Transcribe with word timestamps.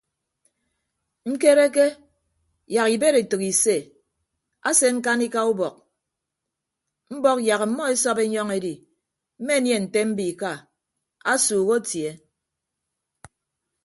Ñkereke 1.31 1.85
yak 2.73 2.87
ibed 2.95 3.15
etәk 3.21 3.41
ise 3.51 3.75
ase 4.67 4.87
ñkanika 4.97 5.39
ubọk 5.51 5.75
mbọk 7.15 7.39
yak 7.47 7.61
ọmmọ 7.67 7.83
esọp 7.93 8.17
enyọñ 8.25 8.49
edi 8.57 8.73
mmenie 9.39 9.75
nte 9.83 9.99
mbiika 10.09 10.51
asuuk 11.31 11.69
atie. 11.77 12.11